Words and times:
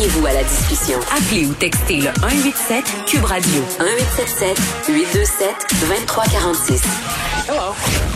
Joignez-vous 0.00 0.26
à 0.28 0.32
la 0.32 0.42
discussion. 0.44 0.98
Appelez 1.14 1.44
ou 1.44 1.52
textez 1.52 1.96
le 1.96 2.04
187 2.22 2.84
Cube 3.06 3.22
Radio 3.24 3.60
1877 3.80 4.56
827 4.88 5.48
2346. 5.82 6.82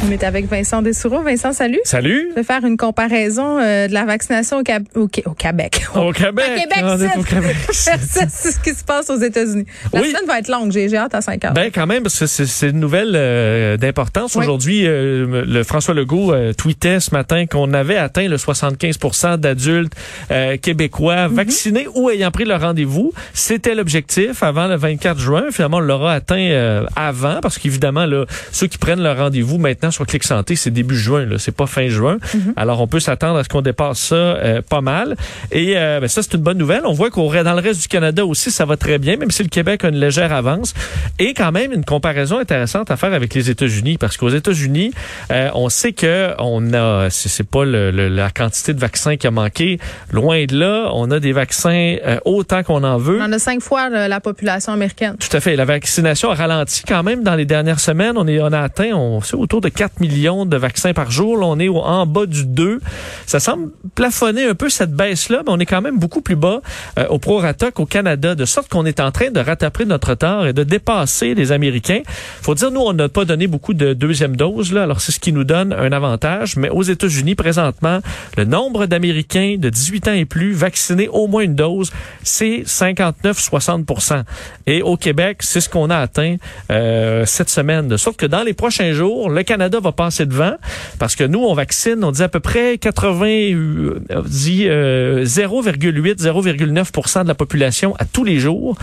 On 0.07 0.10
est 0.12 0.23
avec 0.23 0.47
Vincent 0.48 0.80
Dessoureau. 0.80 1.20
Vincent, 1.23 1.52
salut. 1.52 1.80
Salut. 1.84 2.29
Je 2.30 2.37
vais 2.37 2.43
faire 2.45 2.65
une 2.65 2.77
comparaison 2.77 3.59
euh, 3.59 3.88
de 3.88 3.93
la 3.93 4.05
vaccination 4.05 4.59
au, 4.59 4.62
Cab- 4.62 4.84
au, 4.95 5.09
au 5.27 5.34
Québec. 5.34 5.84
Au 5.95 6.12
Québec. 6.12 6.45
Au 6.47 6.60
Québec, 6.60 6.79
est 6.79 6.98
c'est- 6.98 7.19
au 7.19 7.23
Québec. 7.23 7.57
versus 7.66 8.55
ce 8.55 8.60
qui 8.60 8.71
se 8.79 8.85
passe 8.85 9.10
aux 9.10 9.19
États-Unis. 9.19 9.66
La 9.93 10.01
Oui. 10.02 10.09
semaine 10.10 10.27
va 10.29 10.38
être 10.38 10.48
longue. 10.48 10.71
J'ai 10.71 10.96
hâte 10.96 11.15
à 11.16 11.21
5 11.21 11.45
heures. 11.46 11.52
Ben 11.52 11.71
quand 11.74 11.87
même, 11.87 12.02
parce 12.05 12.19
que 12.19 12.27
c'est 12.27 12.46
c'est 12.46 12.71
une 12.71 12.79
nouvelle 12.80 13.12
euh, 13.16 13.77
d'importance. 13.77 14.37
Oui. 14.37 14.43
Aujourd'hui, 14.45 14.87
euh, 14.87 15.43
le 15.45 15.65
François 15.65 15.95
Legault 15.95 16.32
euh, 16.32 16.52
tweetait 16.52 17.01
ce 17.01 17.10
matin 17.12 17.46
qu'on 17.46 17.73
avait 17.74 17.96
atteint 17.96 18.29
le 18.29 18.38
75 18.38 18.98
d'adultes 19.38 19.93
euh, 20.30 20.57
québécois 20.59 21.29
Mhm. 21.29 21.35
vaccinés 21.35 21.73
ou 21.95 22.10
ayant 22.10 22.30
pris 22.30 22.45
le 22.45 22.55
rendez-vous. 22.56 23.12
C'était 23.33 23.74
l'objectif 23.74 24.43
avant 24.43 24.66
le 24.66 24.76
24 24.76 25.18
juin. 25.18 25.45
Finalement, 25.51 25.79
on 25.79 25.80
l'aura 25.80 26.12
atteint 26.15 26.37
euh, 26.38 26.85
avant, 26.96 27.40
parce 27.40 27.59
qu'évidemment, 27.59 28.07
là, 28.07 28.24
ceux 28.52 28.66
qui 28.66 28.79
prennent 28.79 29.02
le 29.02 29.12
rendez-vous 29.12 29.59
maintenant 29.59 29.90
sur 29.90 30.07
Clic 30.07 30.24
Santé, 30.24 30.57
c'est 30.57 30.71
début 30.71 30.96
juin, 30.96 31.24
là, 31.26 31.38
c'est 31.38 31.54
pas 31.54 31.66
fin 31.66 31.88
juin. 31.88 32.18
Mhm. 32.34 32.52
Alors, 32.57 32.80
on 32.80 32.87
peut 32.87 33.01
s'attendre 33.01 33.38
à 33.38 33.45
ce 33.45 33.49
qu'on 33.49 33.62
dépasse 33.62 33.99
ça 33.99 34.15
euh, 34.15 34.62
pas 34.68 34.80
mal. 34.80 35.16
Et 35.52 35.74
euh, 35.76 36.01
ben, 36.01 36.09
ça, 36.09 36.23
c'est 36.23 36.34
une 36.34 36.43
bonne 36.43 36.59
nouvelle. 36.59 36.82
On 36.84 36.93
voit 36.93 37.10
qu'au 37.10 37.30
dans 37.32 37.54
le 37.54 37.60
reste 37.60 37.80
du 37.82 37.88
Canada 37.88 38.24
aussi, 38.24 38.51
ça 38.51 38.65
va 38.65 38.77
très 38.77 38.99
bien, 38.99 39.16
même 39.16 39.30
si 39.30 39.43
le 39.43 39.49
Québec 39.49 39.84
a 39.84 39.88
une 39.88 39.96
légère 39.99 40.32
avance. 40.32 40.74
Et 41.18 41.34
quand 41.34 41.51
même, 41.52 41.73
une 41.73 41.84
comparaison 41.84 42.38
intéressante 42.38 42.90
à 42.90 42.96
faire 42.96 43.12
avec 43.15 43.34
les 43.34 43.51
États-Unis, 43.51 43.99
parce 43.99 44.16
qu'aux 44.16 44.29
États-Unis, 44.29 44.93
on 45.30 45.68
sait 45.68 45.93
que 45.93 46.32
on 46.38 46.73
a, 46.74 47.09
c'est 47.10 47.29
c'est 47.29 47.49
pas 47.49 47.65
le- 47.65 47.90
le- 47.90 48.09
la 48.09 48.30
quantité 48.30 48.73
de 48.74 48.79
vaccins 48.80 49.16
qui 49.16 49.27
a 49.27 49.30
manqué, 49.30 49.79
loin 50.12 50.45
de 50.45 50.56
là. 50.56 50.90
On 50.93 51.10
a 51.10 51.18
des 51.18 51.32
vaccins 51.32 51.63
euh, 51.73 52.18
autant 52.24 52.62
qu'on 52.62 52.82
en 52.84 52.98
veut. 52.98 53.18
On 53.20 53.24
en 53.24 53.32
a 53.32 53.38
cinq 53.38 53.60
fois 53.60 53.88
la 53.88 54.20
population 54.20 54.73
américaine. 54.73 55.16
Tout 55.18 55.34
à 55.37 55.40
fait. 55.40 55.57
La 55.57 55.65
vaccination 55.65 56.30
a 56.30 56.34
ralenti 56.34 56.82
quand 56.87 57.02
même 57.02 57.23
dans 57.23 57.34
les 57.34 57.45
dernières 57.45 57.80
semaines. 57.80 58.15
On 58.16 58.26
est, 58.26 58.40
on 58.40 58.52
a 58.52 58.60
atteint, 58.60 58.93
on 58.95 59.21
c'est 59.21 59.37
autour 59.37 59.60
de 59.60 59.68
4 59.68 60.01
millions 60.01 60.46
de 60.46 60.56
vaccins 60.56 60.93
par 60.93 61.10
jour. 61.10 61.37
Là, 61.38 61.46
on 61.46 61.59
est 61.59 61.68
au- 61.68 61.79
en 61.80 62.06
bas 62.06 62.26
du 62.26 62.45
2. 62.46 62.80
Ça 63.26 63.40
semble 63.40 63.71
plafonner 63.95 64.44
un 64.47 64.54
peu 64.54 64.69
cette 64.69 64.93
baisse-là, 64.93 65.43
mais 65.44 65.53
on 65.53 65.59
est 65.59 65.66
quand 65.66 65.82
même 65.82 65.98
beaucoup 65.98 66.21
plus 66.21 66.37
bas 66.37 66.60
euh, 66.98 67.06
au 67.09 67.19
prorata 67.19 67.71
qu'au 67.71 67.87
Canada, 67.87 68.34
de 68.34 68.44
sorte 68.44 68.69
qu'on 68.69 68.87
est 68.87 69.00
en 69.00 69.10
train 69.12 69.31
de 69.31 69.41
rattraper 69.41 69.84
notre 69.84 70.09
retard 70.10 70.47
et 70.47 70.53
de 70.53 70.62
dépasser 70.65 71.34
les 71.34 71.53
Américains. 71.53 72.03
Faut 72.43 72.54
dire, 72.54 72.71
nous, 72.71 72.81
on 72.81 72.93
n'a 72.93 73.09
pas 73.09 73.25
donné 73.25 73.47
beaucoup 73.47 73.75
de 73.75 73.93
deuxième 73.94 74.37
dose, 74.37 74.72
là. 74.72 74.82
Alors, 74.84 75.00
c'est 75.00 75.12
ce 75.12 75.21
qui 75.21 75.32
nous 75.32 75.44
donne 75.44 75.72
un 75.72 75.93
avantage. 75.93 76.56
Mais 76.56 76.69
aux 76.71 76.82
États-Unis, 76.82 77.34
présentement, 77.34 78.00
le 78.37 78.44
nombre 78.44 78.87
d'Américains 78.87 79.56
de 79.59 79.69
18 79.71 80.09
ans 80.09 80.12
et 80.12 80.25
plus 80.25 80.53
vaccinés 80.53 81.09
au 81.09 81.26
moins 81.26 81.43
une 81.43 81.53
dose, 81.55 81.93
c'est 82.22 82.62
59-60% 82.66 84.22
Et 84.66 84.83
au 84.83 84.97
Québec, 84.97 85.38
c'est 85.41 85.61
ce 85.61 85.69
qu'on 85.69 85.91
a 85.91 85.97
atteint 85.97 86.37
euh, 86.71 87.25
cette 87.27 87.51
semaine. 87.51 87.89
De 87.89 87.97
sorte 87.97 88.17
que 88.17 88.27
dans 88.27 88.43
les 88.43 88.55
prochains 88.55 88.93
jours, 88.93 89.31
le 89.31 89.43
Canada 89.43 89.81
va 89.81 89.93
passer 89.93 90.27
devant 90.27 90.55
parce 90.99 91.17
que 91.17 91.25
nous, 91.25 91.41
on 91.41 91.55
vaccine, 91.55 92.03
on 92.05 92.12
dit 92.12 92.23
à 92.23 92.28
peu 92.28 92.41
près 92.41 92.78
80, 92.78 93.27
euh, 93.27 94.01
on 94.11 94.21
dit 94.23 94.67
euh, 94.69 95.25
0,8, 95.25 96.17
0,9% 96.17 97.23
de 97.23 97.28
la 97.28 97.34
population 97.34 97.95
à 97.99 98.05
tous 98.05 98.25
les 98.25 98.39
jours. 98.39 98.77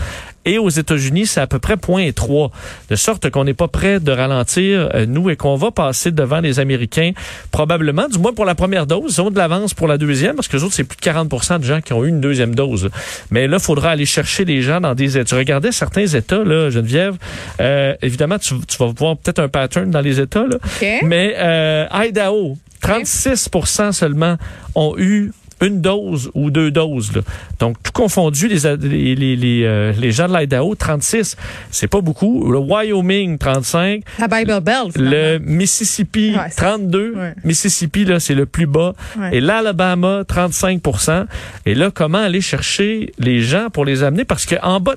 Et 0.44 0.58
aux 0.58 0.68
États-Unis, 0.68 1.26
c'est 1.26 1.40
à 1.40 1.46
peu 1.46 1.58
près 1.58 1.76
0,3. 1.76 2.50
De 2.90 2.96
sorte 2.96 3.30
qu'on 3.30 3.44
n'est 3.44 3.54
pas 3.54 3.68
prêt 3.68 4.00
de 4.00 4.10
ralentir, 4.10 4.90
euh, 4.94 5.06
nous, 5.06 5.30
et 5.30 5.36
qu'on 5.36 5.56
va 5.56 5.70
passer 5.70 6.10
devant 6.10 6.40
les 6.40 6.58
Américains, 6.58 7.12
probablement, 7.52 8.08
du 8.08 8.18
moins 8.18 8.32
pour 8.32 8.44
la 8.44 8.54
première 8.54 8.86
dose. 8.86 9.14
Ils 9.16 9.20
ont 9.20 9.30
de 9.30 9.38
l'avance 9.38 9.74
pour 9.74 9.86
la 9.86 9.98
deuxième, 9.98 10.34
parce 10.34 10.48
que 10.48 10.56
les 10.56 10.64
autres, 10.64 10.74
c'est 10.74 10.84
plus 10.84 10.96
de 10.96 11.02
40% 11.02 11.60
de 11.60 11.64
gens 11.64 11.80
qui 11.80 11.92
ont 11.92 12.04
eu 12.04 12.08
une 12.08 12.20
deuxième 12.20 12.51
dose. 12.54 12.90
Mais 13.30 13.46
là, 13.48 13.56
il 13.58 13.62
faudra 13.62 13.90
aller 13.90 14.06
chercher 14.06 14.44
les 14.44 14.62
gens 14.62 14.80
dans 14.80 14.94
des 14.94 15.16
États. 15.16 15.24
Tu 15.24 15.34
regardais 15.34 15.72
certains 15.72 16.06
États, 16.06 16.44
là, 16.44 16.70
Geneviève. 16.70 17.16
euh, 17.60 17.94
évidemment, 18.02 18.38
tu, 18.38 18.54
tu 18.66 18.76
vas 18.78 18.92
voir 18.96 19.16
peut-être 19.16 19.38
un 19.38 19.48
pattern 19.48 19.90
dans 19.90 20.00
les 20.00 20.20
États, 20.20 20.46
là. 20.46 20.56
Mais 21.04 21.34
euh, 21.38 21.86
Idaho, 21.92 22.56
36% 22.82 23.92
seulement 23.92 24.36
ont 24.74 24.94
eu 24.98 25.32
une 25.62 25.80
dose 25.80 26.30
ou 26.34 26.50
deux 26.50 26.70
doses. 26.70 27.14
Là. 27.16 27.22
Donc, 27.58 27.76
tout 27.82 27.92
confondu, 27.92 28.48
les, 28.48 28.76
les, 28.76 29.14
les, 29.14 29.36
les, 29.36 29.62
euh, 29.64 29.92
les 29.98 30.12
gens 30.12 30.28
de 30.28 30.36
l'Idaho, 30.36 30.74
36, 30.74 31.36
c'est 31.70 31.86
pas 31.88 32.00
beaucoup. 32.00 32.50
Le 32.50 32.58
Wyoming, 32.58 33.38
35. 33.38 34.02
La 34.18 34.28
Bible 34.28 34.60
Belt. 34.60 34.96
Le. 34.96 35.38
Mississippi, 35.38 36.34
Ouais, 36.36 36.48
c'est- 36.50 36.56
32. 36.62 37.14
ouais. 37.16 37.34
Mississippi, 37.44 38.04
là, 38.04 38.20
c'est 38.20 38.34
le 38.34 38.46
plus 38.46 38.66
bas. 38.66 38.92
Ouais. 39.18 39.36
Et 39.36 39.40
l'Alabama, 39.40 40.22
35% 40.24 41.26
Et 41.66 41.74
là, 41.74 41.90
comment 41.94 42.18
aller 42.18 42.40
chercher 42.40 43.12
les 43.18 43.40
gens 43.40 43.68
pour 43.70 43.84
les 43.84 44.02
amener? 44.02 44.24
Parce 44.24 44.44
que 44.46 44.56
en 44.62 44.80
bas, 44.80 44.94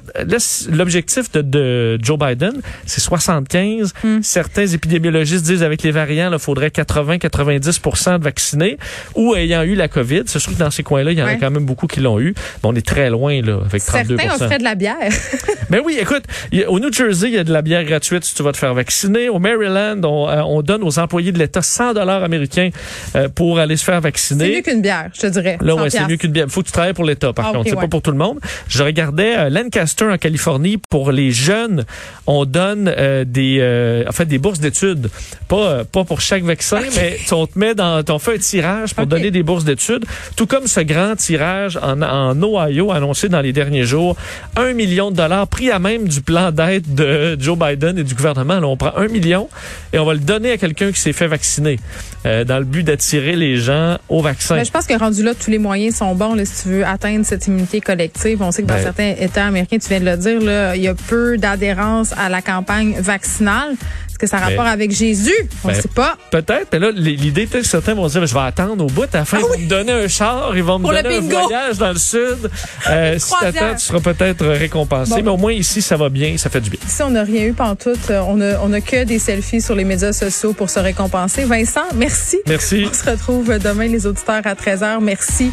l'objectif 0.72 1.32
de, 1.32 1.42
de 1.42 2.00
Joe 2.02 2.18
Biden, 2.18 2.54
c'est 2.86 3.02
75. 3.02 3.94
Hmm. 4.04 4.20
Certains 4.22 4.66
épidémiologistes 4.68 5.46
disent 5.46 5.64
avec 5.64 5.84
les 5.84 5.92
variants, 5.92 6.32
il 6.32 6.40
faudrait 6.40 6.70
80-90% 6.70 8.20
de 8.20 8.24
vaccinés 8.24 8.78
ou 9.16 9.36
ayant 9.36 9.64
eu 9.64 9.76
la 9.76 9.88
COVID. 9.88 10.24
Sûr 10.28 10.42
que 10.56 10.60
dans 10.60 10.72
ces 10.72 10.84
coins-là, 10.84 11.12
il 11.12 11.20
y 11.20 11.24
en 11.24 11.28
a 11.28 11.36
quand 11.36 11.52
même 11.52 11.66
beaucoup 11.66 11.88
qui 11.88 12.00
l'ont 12.00 12.20
eu. 12.20 12.34
Mais 12.64 12.70
on 12.70 12.74
est 12.76 12.86
très 12.86 13.10
loin, 13.10 13.42
là, 13.42 13.60
avec 13.66 13.84
32 13.84 14.18
Certains 14.18 14.36
offraient 14.36 14.58
de 14.58 14.64
la 14.64 14.76
bière. 14.76 14.96
ben 15.70 15.82
oui, 15.86 15.98
écoute, 16.00 16.24
il 16.52 16.64
a- 16.64 16.70
au 16.72 16.80
New 16.80 16.92
Jersey, 16.92 17.28
il 17.30 17.36
y 17.36 17.38
a 17.38 17.44
de 17.44 17.52
la 17.54 17.62
bière 17.62 17.84
gratuite 17.84 18.24
si 18.24 18.34
tu 18.34 18.44
vas 18.44 18.52
te 18.52 18.58
faire 18.58 18.74
vacciner. 18.74 19.30
Au 19.30 19.40
Maryland, 19.40 20.02
on, 20.04 20.28
euh, 20.30 20.42
on 20.46 20.62
donne 20.62 20.84
aux 20.84 21.00
employés 21.00 21.32
de 21.32 21.40
l'État 21.40 21.62
100 21.62 21.94
dollars 21.94 22.24
américains 22.24 22.70
euh, 23.16 23.30
pour 23.30 23.60
aller 23.60 23.78
se 23.78 23.84
faire 23.84 23.96
c'est 23.96 24.02
vacciner. 24.02 24.56
mieux 24.58 24.62
qu'une 24.62 24.82
bière, 24.82 25.10
je 25.14 25.22
te 25.22 25.28
dirais. 25.28 25.58
Là, 25.62 25.74
100 25.76 25.82
ouais, 25.82 25.90
c'est 25.90 26.08
mieux 26.08 26.18
qu'une 26.18 26.32
bière. 26.32 26.46
Faut 26.50 26.62
que 26.62 26.68
tu 26.68 26.72
travailles 26.72 26.94
pour 26.94 27.06
l'État, 27.06 27.34
par 27.34 27.48
Ah, 27.48 27.52
contre. 27.54 27.70
c'est 27.70 27.76
ouais. 27.76 27.82
pas 27.82 27.88
pour 27.88 28.02
tout 28.02 28.12
le 28.12 28.18
monde. 28.18 28.40
Je 28.68 28.84
regardais 28.84 29.38
euh, 29.38 29.50
Lancaster 29.50 30.06
en 30.06 30.18
Californie. 30.18 30.78
Pour 30.90 31.12
les 31.12 31.32
jeunes, 31.32 31.86
on 32.28 32.46
donne 32.46 32.92
euh, 32.98 33.24
des, 33.26 34.06
en 34.08 34.12
fait, 34.12 34.26
des 34.26 34.38
bourses 34.38 34.60
d'études. 34.60 35.10
Pas, 35.48 35.84
pas 35.86 36.04
pour 36.04 36.22
chaque 36.22 36.44
vaccin, 36.44 36.82
mais 36.96 37.18
on 37.32 37.48
te 37.48 37.58
met 37.60 37.76
dans, 37.76 38.04
on 38.10 38.20
fait 38.20 38.36
un 38.36 38.38
tirage 38.38 38.94
pour 38.94 39.06
donner 39.08 39.32
des 39.32 39.44
bourses 39.44 39.64
d'études. 39.66 40.06
Tout 40.36 40.45
comme 40.46 40.68
ce 40.68 40.80
grand 40.80 41.16
tirage 41.16 41.78
en, 41.82 42.02
en 42.02 42.42
Ohio 42.42 42.92
annoncé 42.92 43.30
dans 43.30 43.42
les 43.42 43.54
derniers 43.54 43.84
jours. 43.86 44.16
Un 44.56 44.74
million 44.74 45.12
de 45.12 45.16
dollars 45.16 45.48
pris 45.48 45.72
à 45.72 45.80
même 45.80 46.08
du 46.08 46.22
plan 46.22 46.52
d'aide 46.52 46.94
de 46.94 47.38
Joe 47.40 47.58
Biden 47.58 47.98
et 47.98 48.04
du 48.04 48.14
gouvernement. 48.16 48.60
Là, 48.60 48.68
on 48.68 48.78
prend 48.78 48.94
un 48.98 49.08
million 49.08 49.50
et 49.94 50.00
on 50.00 50.06
va 50.06 50.14
le 50.14 50.20
donner 50.20 50.52
à 50.52 50.58
quelqu'un 50.58 50.92
qui 50.92 51.00
s'est 51.00 51.14
fait 51.14 51.28
vacciner 51.28 51.80
euh, 52.26 52.44
dans 52.44 52.60
le 52.60 52.66
but 52.66 52.84
d'attirer 52.84 53.36
les 53.36 53.58
gens 53.58 53.98
au 54.10 54.22
vaccin. 54.22 54.56
Mais 54.56 54.66
je 54.66 54.72
pense 54.72 54.88
que 54.88 54.98
rendu 54.98 55.24
là, 55.24 55.34
tous 55.34 55.52
les 55.52 55.58
moyens 55.60 55.96
sont 55.96 56.16
bons 56.16 56.36
là, 56.36 56.46
si 56.46 56.64
tu 56.64 56.70
veux 56.70 56.86
atteindre 56.86 57.26
cette 57.26 57.48
immunité 57.48 57.82
collective. 57.82 58.42
On 58.42 58.52
sait 58.52 58.64
que 58.64 58.68
dans 58.68 58.76
Ben- 58.76 58.84
certains 58.84 59.14
États 59.20 59.46
américains, 59.46 59.78
tu 59.78 59.90
viens 59.90 60.00
de 60.00 60.06
le 60.06 60.18
dire, 60.18 60.42
là, 60.42 60.76
il 60.76 60.84
y 60.84 60.88
a 60.88 60.96
peu 60.96 61.38
d'adhérence 61.38 62.14
à 62.18 62.30
la 62.30 62.42
campagne 62.42 62.96
vaccinale. 63.00 63.76
Est-ce 64.16 64.20
que 64.20 64.28
ça 64.28 64.38
a 64.38 64.40
Ben- 64.50 64.56
rapport 64.56 64.72
avec 64.72 64.92
Jésus? 64.92 65.34
On 65.66 65.68
ne 65.68 65.74
Ben, 65.74 65.82
sait 65.82 65.90
pas. 65.90 66.16
Peut-être, 66.32 66.70
mais 66.72 66.80
là, 66.80 66.90
l'idée, 66.92 67.48
peut-être 67.48 67.64
que 67.64 67.68
certains 67.70 67.94
vont 67.96 68.08
dire, 68.08 68.26
je 68.26 68.34
vais 68.34 68.40
attendre 68.40 68.86
au 68.86 68.88
bout. 68.88 69.14
À 69.14 69.18
la 69.18 69.26
fin, 69.26 69.40
ils 69.40 69.42
vont 69.42 69.58
me 69.58 69.68
donner 69.68 69.92
un 69.92 70.08
char, 70.08 70.56
ils 70.56 70.64
vont 70.64 70.80
me 70.80 70.86
Ah 70.88 70.94
Pour 70.94 71.04
donner 71.04 71.18
un 71.18 71.42
voyage 71.42 71.78
dans 71.78 71.92
le 71.92 71.98
sud. 71.98 72.50
Euh, 72.90 73.18
si 73.18 73.32
t'attends, 73.42 73.74
tu 73.74 73.80
seras 73.84 74.00
peut-être 74.00 74.46
récompensé. 74.46 75.10
Bon. 75.16 75.22
Mais 75.24 75.30
au 75.32 75.38
moins, 75.38 75.52
ici, 75.52 75.82
ça 75.82 75.98
va 75.98 76.08
bien, 76.10 76.38
ça 76.38 76.50
fait 76.50 76.62
du 76.62 76.70
bien. 76.70 76.80
Si 76.88 77.02
on 77.02 77.10
n'a 77.10 77.24
rien 77.24 77.46
eu 77.46 77.54
pantoute, 77.54 78.10
euh, 78.12 78.22
on 78.28 78.40
a, 78.40 78.60
on 78.60 78.72
a 78.74 78.80
que 78.80 79.04
des 79.04 79.18
selfies 79.20 79.60
sur 79.62 79.76
les 79.76 79.84
médias 79.84 80.14
sociaux 80.14 80.54
pour 80.54 80.70
se 80.70 80.80
récompenser. 80.80 81.44
Vincent, 81.46 81.82
merci. 81.96 82.38
Merci. 82.48 82.86
On 82.90 82.94
se 82.94 83.10
retrouve 83.10 83.58
demain, 83.60 83.88
les 83.88 84.06
auditeurs, 84.06 84.42
à 84.46 84.54
13h. 84.54 85.00
Merci 85.02 85.52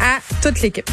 à 0.00 0.18
toute 0.42 0.60
l'équipe. 0.62 0.90